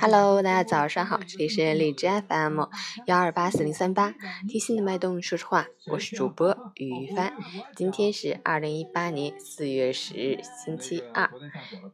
[0.00, 2.62] Hello，大家早上好，这里是荔枝 FM
[3.06, 4.14] 幺二八四零三八，
[4.48, 7.34] 听心的脉动，说实话，我是主播于帆。
[7.74, 11.30] 今天是二零一八年四月十日，星期二。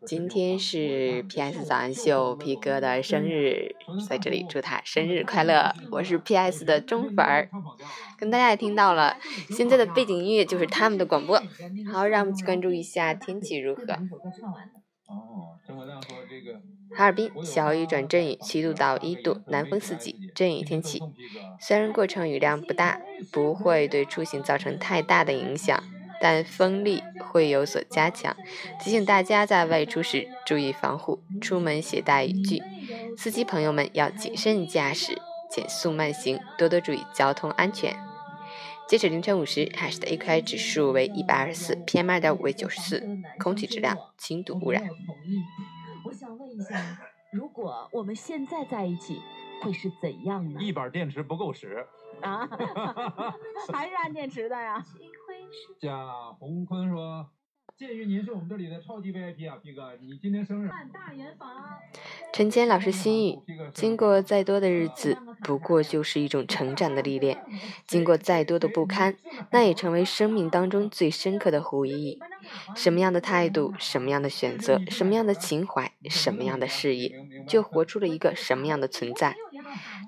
[0.07, 3.75] 今天是 PS 早安秀皮哥的生日，
[4.09, 5.75] 在这里祝他生日快乐！
[5.91, 7.49] 我是 PS 的忠粉儿，
[8.19, 9.17] 跟大家也听到了，
[9.51, 11.43] 现在的背景音乐就是他们的广播。
[11.93, 13.83] 好，让我们去关注一下天气如何。
[16.95, 21.01] 哈尔滨小雨转阵雨，七度到一度，南风四级，阵雨天气。
[21.61, 23.01] 虽然过程雨量不大，
[23.33, 25.83] 不会对出行造成太大的影响，
[26.21, 28.37] 但风力会有所加强。
[28.81, 32.63] 提醒大家在外出时注意防护，出门携带雨具。
[33.17, 37.97] 司机朋友们要谨慎驾驶，减速慢行，多多注意交通安全。
[38.93, 43.03] 截止凌晨五时，Hash 的 AQI 指数为一百二十四，PM 二点五为九十四，
[43.39, 44.83] 空气质量轻度污染。
[46.05, 46.99] 我想问一下，
[47.33, 49.23] 如果我们现在在一起，
[49.63, 50.61] 会是怎样呢？
[50.61, 51.87] 一板电池不够使。
[52.21, 52.47] 啊，
[53.73, 54.85] 还是按电池的呀？
[55.81, 57.31] 贾洪坤说
[57.77, 61.49] ：“鉴于您是我们这里的超级 VIP 啊，P 哥，你今天生日。”大圆房。
[62.33, 63.39] 陈坚老师心语：
[63.73, 67.37] 经过再多的日子，不过就是一种成长的历练；
[67.87, 69.17] 经过再多的不堪，
[69.51, 72.19] 那也成为生命当中最深刻的回忆。
[72.77, 77.13] 什么样的态度，什么样的选择，什么样的情怀，什么样的事业，
[77.49, 79.35] 就活出了一个什么样的存在。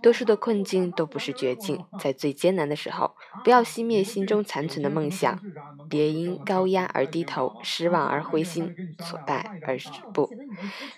[0.02, 5.40] 多数的困境都不是绝境，在最艰难的时候，不要熄灭心中残存的梦想，
[5.88, 10.30] 别因高压而低头，失望而灰心，挫败而止步。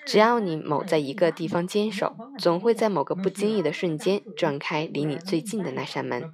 [0.05, 6.29] 只要你某在一个地方坚守，总会在某个不经意的瞬间撞开离你最近的那扇门。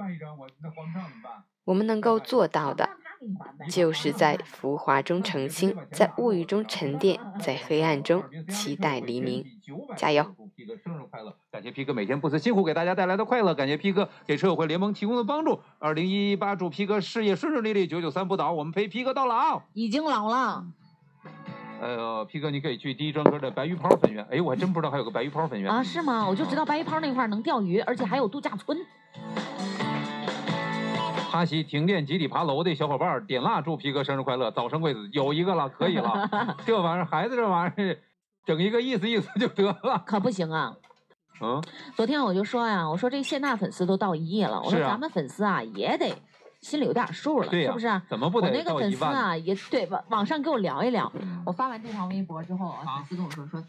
[1.65, 2.89] 我们能够做到的，
[3.71, 9.45] 就是在浮华中澄清，在物欲中沉淀，在黑暗中期待黎明。
[9.97, 10.35] 加油！
[10.57, 11.35] P 哥生日快乐！
[11.51, 15.61] 感谢皮哥每天不辞辛苦给大家带来的快乐，感谢皮哥给车友会联盟提供的帮助。
[15.79, 19.63] 二零一八祝皮哥事业顺顺利利，九九三不倒，我们陪皮哥到老。
[19.73, 20.65] 已经老了。
[21.81, 24.27] 哎呦，P 哥，你可以去第一专科的白鱼泡分园。
[24.31, 25.83] 哎，我还真不知道还有个白鱼泡分园啊？
[25.83, 26.29] 是吗？
[26.29, 28.79] 我就知道白鱼泡那块能钓鱼，而且还有度假村。
[31.31, 36.29] 哈西停电集体爬楼的小伙伴点蜡祝皮哥生日快乐，早生贵子，有一个了，可以了。
[36.67, 37.99] 这玩意儿，孩子这玩意儿，
[38.45, 40.03] 整一个意思意思就得了。
[40.07, 40.75] 可不行啊！
[41.41, 41.61] 嗯，
[41.97, 46.15] 昨天我就说呀，我说这谢娜粉丝都到一亿了，我说咱们粉丝啊也得
[46.61, 48.01] 心里有点数了，对是不是？
[48.09, 51.11] 怎么不得我那个粉丝啊也对网网上给我聊一聊。
[51.17, 53.65] 嗯我发完这条微博之后，啊、粉丝跟我说说。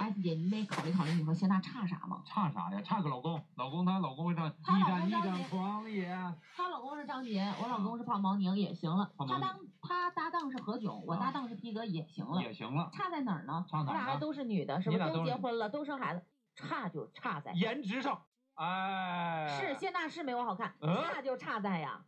[0.00, 2.22] 艾斯姐，你得考虑考虑，你说谢娜差啥吗？
[2.24, 2.80] 差啥呀？
[2.82, 6.08] 差个老公，老公她老公会唱一盏一盏狂野。
[6.56, 9.12] 她老公是张杰，我老公是胖毛宁也行了。
[9.18, 12.40] 他当他搭档是何炅，我搭档是皮哥也行了。
[12.42, 12.88] 也行了。
[12.94, 13.66] 差在哪儿呢？
[13.68, 15.12] 差哪我俩都是女的，是不是？
[15.12, 16.24] 都结婚了，都生孩子，
[16.54, 18.22] 差就差在颜值上。
[18.54, 19.58] 哎。
[19.60, 22.02] 是谢娜是没我好看，嗯、差就差在呀，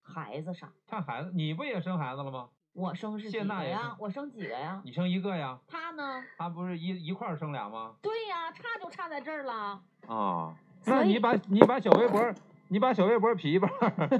[0.00, 0.72] 孩子上。
[0.86, 2.50] 看孩子，你不也生孩子了吗？
[2.76, 3.96] 我生是几个呀？
[3.98, 4.82] 我生几个呀？
[4.84, 5.58] 你生一个呀？
[5.66, 6.22] 他呢？
[6.36, 7.92] 他不是一一块儿生俩吗？
[8.02, 9.80] 对呀，差就差在这儿了。
[10.06, 10.54] 啊，
[10.84, 12.22] 那你把你把小微博，
[12.68, 13.70] 你把小微博劈一半，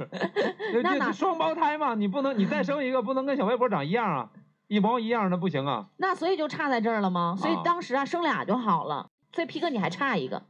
[0.83, 1.95] 那哪双胞胎嘛？
[1.95, 4.31] 你不能，你再生一个，不能跟小微博长一样啊，
[4.69, 5.89] 一毛一样的不行啊。
[5.99, 7.37] 那所以就差在这儿了吗？
[7.39, 9.11] 所以当时啊，生俩就好了。
[9.33, 10.43] 所以皮哥你还差一个。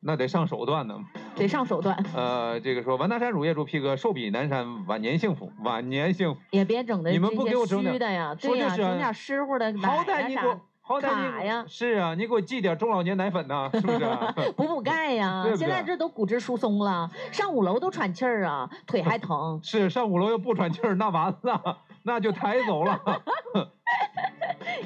[0.00, 1.00] 那得上手段呢，
[1.36, 1.96] 得上手段。
[2.14, 6.40] 呃，这个说完大山乳业祝 P 哥寿比南山，晚年幸福，晚年幸福。
[6.50, 14.00] 也别整的你们不给我整虚的呀，对呀，整点湿乎的好歹你给我，好歹你呀，是啊，你给我寄点中老年奶粉呐，是不是？
[14.56, 19.60] 补补钙呀， 现在这都骨质疏松了，上五楼都喘气儿啊，腿还疼。
[19.62, 23.00] 是上五楼又不喘气儿，那完了，那就抬走了。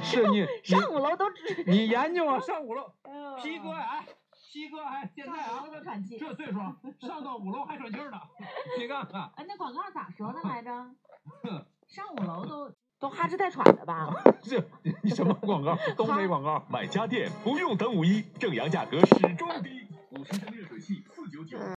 [0.03, 1.25] 是你上五楼都
[1.67, 2.83] 你研究啊，上五楼
[3.43, 4.05] ，P 哥哎。
[4.51, 5.63] 七哥，还，现在啊，
[6.19, 6.59] 这岁数
[7.07, 8.19] 上到五楼还喘气儿呢，
[8.79, 9.31] 你看看。
[9.37, 10.71] 哎，那广告咋说的来着？
[11.87, 14.11] 上五楼都都哈哧带喘的吧？
[14.43, 14.59] 这
[15.15, 15.77] 什么广告？
[15.99, 16.65] 东北广告。
[16.71, 19.87] 买家电不用等五一，正阳价格始终低。
[20.13, 21.59] 五十升热水器四九九。